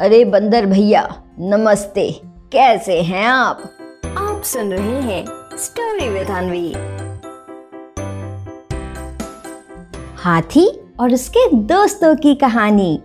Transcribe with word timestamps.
अरे 0.00 0.24
बंदर 0.24 0.66
भैया 0.66 1.22
नमस्ते। 1.38 2.20
कैसे 2.52 3.00
हैं 3.02 3.26
आप? 3.26 3.60
आप 4.18 4.42
सुन 4.42 4.72
रहे 4.72 5.00
हैं 5.02 5.24
स्टोरी 5.56 6.08
विद 6.08 6.30
अनवी 6.30 6.72
हाथी 10.16 10.66
और 11.00 11.14
उसके 11.14 11.56
दोस्तों 11.56 12.14
की 12.16 12.34
कहानी। 12.34 13.02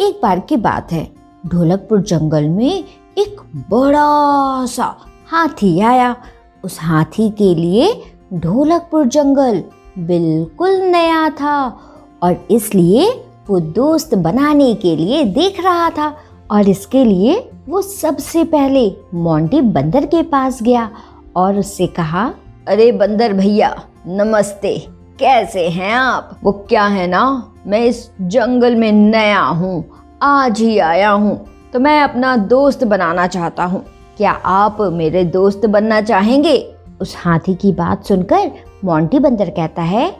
एक 0.00 0.20
बार 0.22 0.40
की 0.40 0.56
बात 0.56 0.92
है 0.92 1.04
ढोलकपुर 1.46 2.00
जंगल 2.00 2.48
में 2.48 2.84
एक 3.18 3.40
बड़ा 3.70 4.66
सा 4.66 4.96
हाथी 5.28 5.80
आया। 5.80 6.16
उस 6.64 6.78
हाथी 6.80 7.30
के 7.30 7.54
लिए 7.54 8.02
ढोलकपुर 8.34 9.06
जंगल 9.06 9.62
बिल्कुल 9.98 10.70
नया 10.70 11.30
था 11.30 11.80
और 12.22 12.48
इसलिए 12.50 13.24
वो 13.46 13.58
दोस्त 13.60 14.14
बनाने 14.14 14.74
के 14.74 14.94
लिए 14.96 15.24
देख 15.24 15.60
रहा 15.64 15.88
था 15.90 16.06
और 16.50 16.68
इसके 16.68 17.04
लिए 17.04 17.34
वो 17.68 17.82
सबसे 17.82 18.44
पहले 18.44 18.86
मोंटी 19.14 19.60
बंदर 19.60 20.06
के 20.06 20.22
पास 20.22 20.62
गया 20.62 20.88
और 21.36 21.58
उससे 21.58 21.86
कहा, 21.88 22.24
अरे 22.68 22.90
बंदर 22.92 23.32
भैया, 23.32 23.74
नमस्ते। 24.06 24.76
कैसे 25.18 25.68
हैं 25.68 25.92
आप? 25.92 26.38
वो 26.44 26.52
क्या 26.68 26.86
है 26.86 27.06
ना? 27.06 27.52
मैं 27.66 27.84
इस 27.84 28.08
जंगल 28.20 28.76
में 28.76 28.90
नया 28.92 29.40
हूँ, 29.40 29.84
आज 30.22 30.60
ही 30.60 30.78
आया 30.78 31.10
हूँ 31.10 31.44
तो 31.72 31.80
मैं 31.80 32.00
अपना 32.02 32.36
दोस्त 32.36 32.84
बनाना 32.84 33.26
चाहता 33.26 33.64
हूँ। 33.64 33.84
क्या 34.16 34.32
आप 34.32 34.76
मेरे 34.92 35.24
दोस्त 35.26 35.66
बनना 35.66 36.00
चाहेंगे? 36.00 36.58
उस 37.00 37.16
हाथी 37.18 37.54
की 37.54 37.72
बात 37.72 38.04
सुनकर 38.04 38.50
मोंटी 38.84 39.18
बंदर 39.18 39.50
कहता 39.50 39.82
है 39.82 40.12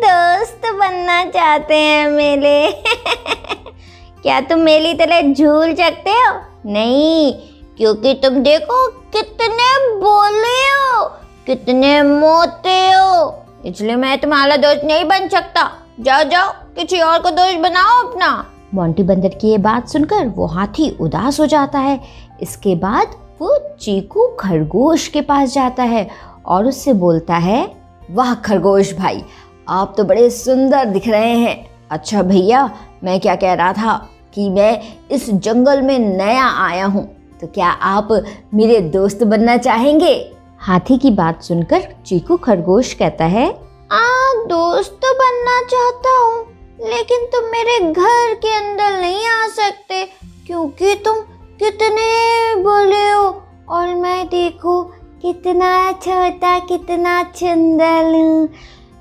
दोस्त 0.00 0.62
बनना 0.74 1.24
चाहते 1.24 1.74
हैं 1.74 2.08
मेले। 2.08 2.70
क्या 4.22 4.40
तुम 4.40 4.58
मेरी 4.58 4.94
तरह 4.94 5.20
झूल 5.22 5.74
सकते 5.74 6.10
हो? 6.10 6.34
नहीं, 6.66 7.32
क्योंकि 7.76 8.14
तुम 8.14 8.36
देखो 8.38 8.86
कितने 9.12 9.68
बोले 10.00 10.58
हो, 10.70 11.04
कितने 11.46 12.02
मोटे 12.02 12.80
हो। 12.92 13.44
इसलिए 13.66 13.96
मैं 13.96 14.18
तुम्हारा 14.20 14.56
दोस्त 14.56 14.80
नहीं 14.84 15.04
बन 15.04 15.28
सकता। 15.28 15.70
जाओ 16.00 16.22
जाओ, 16.24 16.52
किसी 16.76 17.00
और 17.00 17.18
को 17.18 17.30
दोस्त 17.30 17.58
बनाओ 17.58 18.02
अपना। 18.04 18.46
मोंटी 18.74 19.02
बंदर 19.02 19.28
की 19.28 19.48
ये 19.48 19.58
बात 19.58 19.88
सुनकर 19.88 20.26
वो 20.26 20.46
हाथी 20.46 20.90
उदास 21.00 21.40
हो 21.40 21.46
जाता 21.46 21.78
है। 21.78 22.00
इसके 22.42 22.74
बाद 22.74 23.16
वो 23.40 23.58
चीकू 23.80 24.26
खरगोश 24.40 25.08
के 25.08 25.20
पास 25.20 25.52
जाता 25.52 25.82
है 25.82 26.08
और 26.46 26.66
उससे 26.66 26.92
बोलता 26.92 27.34
है, 27.34 27.76
वाह 28.10 28.34
खरगोश 28.34 28.92
भाई 28.94 29.22
आप 29.68 29.94
तो 29.96 30.04
बड़े 30.04 30.28
सुंदर 30.30 30.84
दिख 30.84 31.08
रहे 31.08 31.34
हैं। 31.36 31.56
अच्छा 31.90 32.22
भैया, 32.22 32.64
मैं 33.04 33.18
क्या 33.20 33.34
कह 33.36 33.54
रहा 33.54 33.72
था 33.72 33.96
कि 34.34 34.48
मैं 34.50 34.80
इस 35.10 35.30
जंगल 35.30 35.82
में 35.82 35.98
नया 35.98 36.46
आया 36.58 36.86
हूँ 36.86 37.04
तो 37.40 37.46
क्या 37.46 37.68
आप 37.68 38.08
मेरे 38.54 38.80
दोस्त 38.90 39.22
बनना 39.24 39.56
चाहेंगे? 39.58 40.14
हाथी 40.60 40.96
की 40.98 41.10
बात 41.10 41.42
सुनकर 41.42 41.88
चीकू 42.06 42.36
खरगोश 42.36 42.92
कहता 42.94 43.24
है, 43.26 43.48
आ, 43.92 44.00
दोस्त 44.46 44.98
तो 45.02 45.12
बनना 45.14 45.60
चाहता 45.66 46.16
हूँ, 46.18 46.44
लेकिन 46.86 47.24
तुम 47.26 47.50
मेरे 47.52 47.78
घर 47.82 48.34
के 48.34 48.54
अंदर 48.56 49.00
नहीं 49.00 49.26
आ 49.26 49.46
सकते, 49.50 50.04
क्योंकि 50.46 50.94
तुम 51.04 51.20
कितने 51.60 52.54
बोले 52.62 53.08
हो 53.10 53.26
और 53.68 53.94
मैं 53.94 54.26
देखो 54.26 54.82
कितना 55.22 55.70
छोटा, 55.94 56.58
कितना 56.58 57.22
सुंदर 57.34 58.48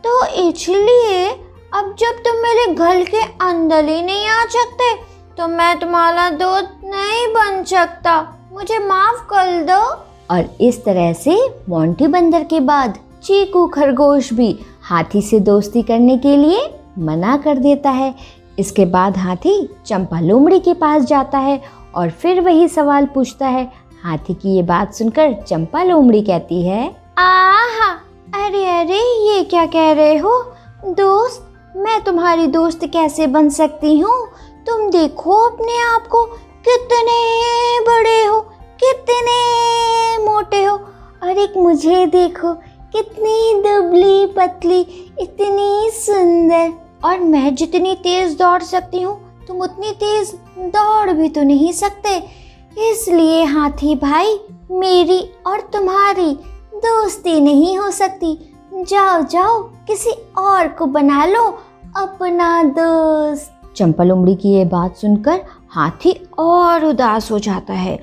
तो 0.03 0.25
इसलिए 0.41 1.27
अब 1.73 1.95
जब 1.99 2.21
तुम 2.25 2.35
मेरे 2.43 2.65
घर 2.73 3.03
के 3.05 3.21
अंदर 3.41 3.85
ही 3.85 4.01
नहीं 4.01 4.27
आ 4.27 4.43
सकते 4.47 4.93
तो 5.37 5.47
मैं 5.47 5.79
तुम्हारा 5.79 6.29
दोस्त 6.29 6.79
नहीं 6.85 7.27
बन 7.27 7.63
सकता। 7.63 8.21
मुझे 8.51 8.79
माफ़ 8.79 9.21
कर 9.23 9.61
दो। 9.63 9.81
और 10.31 10.49
इस 10.61 10.83
तरह 10.85 11.11
से 11.13 11.35
मोंटी 11.69 12.07
बंदर 12.07 12.43
के 12.43 12.59
बाद 12.59 12.97
चीकू 13.23 13.65
खरगोश 13.67 14.31
भी 14.33 14.57
हाथी 14.81 15.21
से 15.21 15.39
दोस्ती 15.41 15.81
करने 15.81 16.17
के 16.17 16.35
लिए 16.37 16.69
मना 16.99 17.37
कर 17.37 17.57
देता 17.57 17.89
है। 17.91 18.13
इसके 18.59 18.85
बाद 18.85 19.17
हाथी 19.17 19.53
चंपा 19.85 20.19
लोमड़ी 20.19 20.59
के 20.59 20.73
पास 20.73 21.03
जाता 21.03 21.37
है 21.37 21.61
और 21.95 22.09
फिर 22.11 22.41
वही 22.41 22.67
सवाल 22.67 23.05
पूछता 23.05 23.47
है। 23.47 23.71
हाथी 24.03 24.33
की 24.33 24.55
ये 24.55 24.63
बात 24.63 24.93
सुनकर 24.93 25.33
चंपा 25.47 25.83
लोमड़ी 25.83 26.21
कहती 26.21 26.61
है 26.65 26.83
आहा 27.17 27.58
अरे 28.35 28.65
अरे, 28.65 29.29
ये 29.29 29.43
क्या 29.43 29.65
कह 29.65 29.91
रहे 29.91 30.17
हो? 30.17 30.53
दोस्त, 30.85 31.45
मैं 31.75 32.03
तुम्हारी 32.03 32.47
दोस्त 32.47 32.79
कैसे 32.85 33.27
बन 33.27 33.49
सकती 33.49 33.99
हूँ? 33.99 34.27
तुम 34.67 34.89
देखो 34.89 35.31
अपने 35.49 35.77
आप 35.81 36.07
को, 36.07 36.23
कितने 36.67 37.79
बड़े 37.79 38.25
हो, 38.25 38.39
कितने 38.83 39.37
मोटे 40.25 40.63
हो। 40.63 40.75
और 41.23 41.37
एक 41.37 41.57
मुझे 41.57 42.05
देखो, 42.05 42.53
कितनी 42.95 43.53
दुबली 43.53 44.25
पतली, 44.25 44.79
इतनी 45.19 45.89
सुंदर। 45.91 46.73
और 47.03 47.19
मैं 47.19 47.55
जितनी 47.55 47.95
तेज 47.95 48.37
दौड़ 48.37 48.61
सकती 48.63 49.01
हूँ, 49.01 49.45
तुम 49.47 49.61
उतनी 49.61 49.91
तेज 49.91 50.33
दौड़ 50.57 51.09
भी 51.09 51.29
तो 51.29 51.43
नहीं 51.43 51.71
सकते। 51.71 52.23
इसलिए 52.91 53.43
हाथी 53.43 53.95
भाई, 53.95 54.39
मेरी 54.71 55.29
और 55.47 55.61
तुम्हारी 55.61 56.39
दोस्ती 56.79 57.39
नहीं 57.41 57.77
हो 57.77 57.89
सकती। 57.91 58.37
जाओ 58.81 59.21
जाओ, 59.23 59.61
किसी 59.87 60.11
और 60.37 60.67
को 60.69 60.85
बना 60.87 61.25
लो 61.25 61.45
अपना 61.97 62.63
दोस्त। 62.71 63.51
चंपा 63.75 64.03
लोमड़ी 64.03 64.35
की 64.35 64.49
ये 64.49 64.65
बात 64.65 64.95
सुनकर 64.97 65.41
हाथी 65.69 66.13
और 66.39 66.85
उदास 66.85 67.31
हो 67.31 67.39
जाता 67.39 67.73
है 67.73 67.99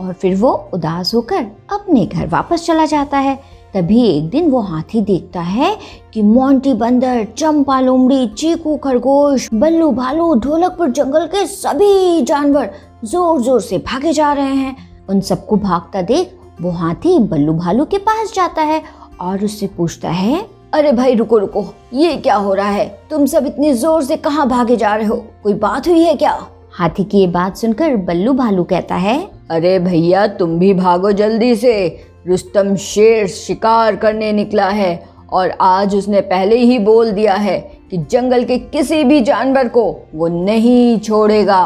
और 0.00 0.12
फिर 0.12 0.34
वो 0.36 0.52
उदास 0.74 1.14
होकर 1.14 1.46
अपने 1.72 2.04
घर 2.06 2.26
वापस 2.28 2.66
चला 2.66 2.84
जाता 2.86 3.18
है। 3.18 3.36
तभी 3.74 4.02
एक 4.08 4.28
दिन 4.30 4.50
वो 4.50 4.60
हाथी 4.60 5.00
देखता 5.00 5.40
है 5.40 5.76
कि 6.14 6.22
मोंटी 6.22 6.72
बंदर 6.74 7.24
चंपा 7.36 7.80
लोमड़ी 7.80 8.26
चीकू, 8.28 8.76
खरगोश, 8.76 9.48
बल्लू 9.54 9.90
भालू, 9.92 10.34
ढोलकपुर 10.36 10.90
जंगल 10.90 11.26
के 11.26 11.46
सभी 11.46 12.22
जानवर 12.22 12.70
ज़ोर 13.04 13.40
ज़ोर 13.42 13.60
से 13.60 13.78
भागे 13.78 14.12
जा 14.12 14.32
रहे 14.32 14.54
हैं। 14.54 14.76
उन 15.10 15.20
सबको 15.22 15.56
भागता 15.58 16.02
देख 16.02 16.34
वो 16.60 16.70
हाथी 16.70 17.18
बल्लू 17.20 17.52
भालू 17.54 17.84
के 17.84 17.98
पास 17.98 18.32
जाता 18.34 18.62
है 18.62 18.82
और 19.20 19.44
उससे 19.44 19.66
पूछता 19.66 20.10
है, 20.10 20.44
अरे 20.74 20.92
भाई, 20.92 21.14
रुको 21.14 21.38
रुको, 21.38 21.64
ये 21.94 22.16
क्या 22.16 22.34
हो 22.36 22.54
रहा 22.54 22.70
है? 22.70 22.86
तुम 23.10 23.26
सब 23.26 23.46
इतनी 23.46 23.72
ज़ोर 23.72 24.02
से 24.02 24.16
कहाँ 24.16 24.48
भागे 24.48 24.76
जा 24.76 24.94
रहे 24.94 25.06
हो? 25.06 25.16
कोई 25.42 25.54
बात 25.54 25.88
हुई 25.88 26.00
है 26.00 26.14
क्या? 26.14 26.38
हाथी 26.72 27.04
की 27.04 27.18
ये 27.18 27.26
बात 27.26 27.56
सुनकर 27.56 27.96
बल्लू 27.96 28.32
भालू 28.32 28.64
कहता 28.64 28.94
है, 28.94 29.18
अरे 29.50 29.78
भैया, 29.78 30.26
तुम 30.28 30.58
भी 30.58 30.72
भागो 30.74 31.12
जल्दी 31.12 31.54
से। 31.56 32.04
रुस्तम 32.26 32.74
शेर 32.76 33.26
शिकार 33.26 33.96
करने 33.96 34.32
निकला 34.32 34.68
है 34.68 35.08
और 35.32 35.50
आज 35.60 35.94
उसने 35.96 36.20
पहले 36.22 36.56
ही 36.56 36.78
बोल 36.78 37.10
दिया 37.10 37.34
है 37.34 37.58
कि 37.90 37.98
जंगल 38.10 38.44
के 38.44 38.58
किसी 38.58 39.02
भी 39.04 39.20
जानवर 39.20 39.68
को 39.68 39.84
वो 40.14 40.28
नहीं 40.28 40.98
छोड़ेगा। 40.98 41.60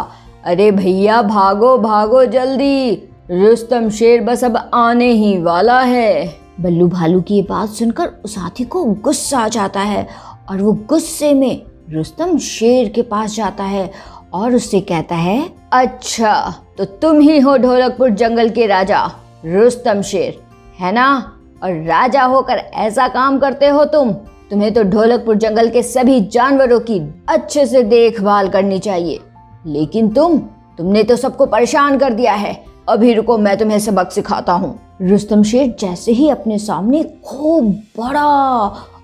अरे 0.45 0.71
भैया, 0.71 1.23
भागो 1.23 1.77
भागो 1.79 2.25
जल्दी। 2.25 3.09
रुस्तम 3.33 3.89
शेर 3.91 4.21
बस 4.21 4.45
अब 4.45 4.57
आने 4.75 5.07
ही 5.07 5.41
वाला 5.43 5.81
है। 5.81 6.35
बल्लू 6.61 6.87
भालू 6.89 7.21
की 7.21 7.35
ये 7.35 7.43
बात 7.43 7.69
सुनकर 7.69 8.09
उस 8.25 8.39
हाथी 8.39 8.65
को 8.65 8.85
गुस्सा 8.85 9.39
आ 9.39 9.49
जाता 9.49 9.81
है 9.81 10.07
और 10.51 10.63
वो 10.63 10.73
गुस्से 10.89 11.33
में 11.35 11.63
रुस्तम 11.91 12.37
शेर 12.39 12.89
के 12.89 13.03
पास 13.03 13.35
जाता 13.35 13.65
है 13.65 13.91
और 14.33 14.55
उससे 14.55 14.81
कहता 14.81 15.15
है 15.15 15.49
अच्छा 15.73 16.55
तो 16.79 16.85
तुम 16.85 17.21
ही 17.21 17.39
हो 17.41 17.57
ढोलकपुर 17.57 18.11
जंगल 18.11 18.51
के 18.51 18.67
राजा, 18.67 19.05
रुस्तम 19.47 20.03
शेर, 20.03 20.39
है 20.81 20.93
ना? 20.93 21.39
और 21.63 21.73
राजा 21.73 22.23
होकर 22.23 22.57
ऐसा 22.57 23.07
काम 23.09 23.39
करते 23.39 23.69
हो 23.69 23.85
तुम? 23.85 24.13
तुम्हें 24.51 24.73
तो 24.75 24.83
ढोलकपुर 24.83 25.37
जंगल 25.37 25.71
के 25.71 25.83
सभी 25.83 26.21
जानवरों 26.21 26.81
की 26.81 27.01
अच्छे 27.29 27.67
से 27.67 27.83
देखभाल 27.83 28.49
करनी 28.49 28.79
चाहिए। 28.79 29.21
लेकिन 29.67 30.09
तुम, 30.09 30.39
तुमने 30.79 31.03
तो 31.03 31.17
सबको 31.17 31.47
परेशान 31.47 31.99
कर 31.99 32.13
दिया 32.13 32.35
है। 32.35 32.72
अभी 32.89 33.13
रुको, 33.15 33.37
मैं 33.39 33.57
तुम्हें 33.59 33.79
सबक 33.79 34.11
सिखाता 34.13 34.53
हूँ। 34.53 34.79
रुस्तम 35.03 35.43
शेर 35.43 35.75
जैसे 35.81 36.13
ही 36.13 36.29
अपने 36.29 36.59
सामने 36.59 37.03
खूब 37.25 37.65
बड़ा 37.99 38.25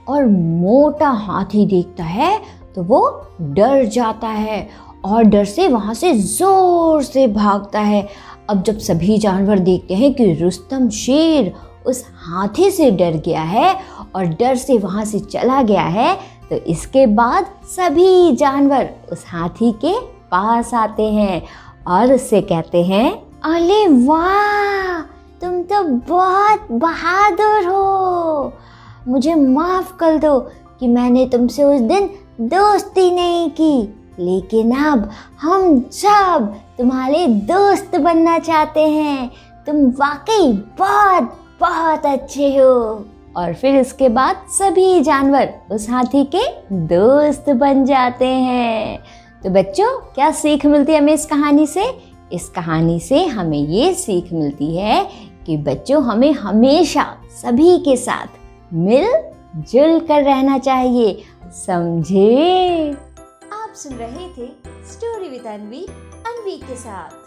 और 0.09 0.25
मोटा 0.27 1.09
हाथी 1.09 1.67
देखता 1.67 2.05
है 2.05 2.39
तो 2.75 2.83
वो 2.83 3.01
डर 3.41 3.85
जाता 3.85 4.29
है 4.29 4.69
और 5.05 5.25
डर 5.25 5.45
से 5.45 5.69
वहाँ 5.69 5.95
से 5.95 6.13
ज़ोर 6.13 7.03
से 7.03 7.27
भागता 7.27 7.81
है। 7.81 8.07
अब 8.51 8.63
जब 8.63 8.79
सभी 8.79 9.19
जानवर 9.19 9.59
देखते 9.59 9.95
हैं 9.95 10.13
कि 10.15 10.33
रुस्तम 10.35 10.89
शेर 10.91 11.53
उस 11.87 12.05
हाथी 12.25 12.71
से 12.71 12.91
डर 12.91 13.17
गया 13.27 13.43
है 13.43 13.75
और 14.15 14.27
डर 14.35 14.57
से 14.57 14.79
वहाँ 14.79 15.05
से 15.05 15.21
चला 15.21 15.63
गया 15.63 15.83
है 15.83 16.15
तो 16.51 16.57
इसके 16.67 17.07
बाद 17.07 17.47
सभी 17.69 18.37
जानवर 18.37 18.91
उस 19.13 19.25
हाथी 19.29 19.73
के 19.85 19.99
पास 20.31 20.75
आते 20.75 21.11
हैं 21.13 21.43
और 21.87 22.13
उससे 22.13 22.41
कहते 22.43 22.83
हैं 22.83 23.28
अरे 23.45 23.89
वाह, 23.89 25.01
तुम 25.41 25.63
तो 25.63 25.83
बहुत 25.83 26.69
बहादुर 26.73 27.69
हो। 27.69 28.53
मुझे 29.09 29.35
माफ़ 29.35 29.97
कर 29.97 30.19
दो 30.19 30.41
कि 30.81 30.89
मैंने 30.89 31.27
तुमसे 31.27 31.65
उस 31.65 31.81
दिन 31.81 32.11
दोस्ती 32.41 33.11
नहीं 33.11 33.51
की, 33.51 33.83
लेकिन 34.19 34.73
अब 34.73 35.11
हम 35.41 35.81
सब 35.81 36.55
तुम्हारे 36.79 37.27
दोस्त 37.27 37.97
बनना 37.97 38.39
चाहते 38.39 38.81
हैं। 38.81 39.31
तुम 39.67 39.77
वाकई 39.77 40.53
बहुत 40.79 41.23
बहुत 41.61 42.07
अच्छे 42.07 42.59
हो। 42.59 43.05
और 43.37 43.55
फिर 43.55 43.77
इसके 43.77 44.09
बाद 44.09 44.37
सभी 44.49 45.01
जानवर 45.01 45.55
उस 45.73 45.91
हाथी 45.91 46.25
के 46.25 46.43
दोस्त 46.73 47.51
बन 47.51 47.85
जाते 47.85 48.27
हैं। 48.27 48.99
तो 49.45 49.51
बच्चों, 49.51 50.01
क्या 50.15 50.31
सीख 50.31 50.67
मिलती 50.67 50.93
है 50.93 50.99
हमें 50.99 51.15
इस 51.15 51.27
कहानी 51.27 51.67
से? 51.67 52.08
इस 52.33 52.49
कहानी 52.49 53.01
से 53.01 53.25
हमें 53.25 53.59
ये 53.59 53.95
सीख 53.95 54.33
मिलती 54.33 54.77
है 54.77 55.11
कि 55.47 55.57
बच्चों, 55.57 56.03
हमें 56.03 56.33
हमेशा 56.33 57.17
सभी 57.31 57.79
के 57.79 57.97
साथ 57.97 58.27
मिल 58.75 59.09
जुल 59.57 60.01
कर 60.01 60.23
रहना 60.23 60.59
चाहिए। 60.59 61.23
समझे? 61.45 62.91
आप 63.53 63.73
सुन 63.75 63.93
रहे 63.93 64.29
थे 64.29 64.49
स्टोरी 64.93 65.29
विद 65.29 65.47
अनवी 65.47 65.87
अनवी 66.27 66.57
के 66.57 66.77
साथ। 66.77 67.18